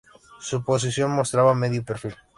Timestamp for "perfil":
1.85-2.15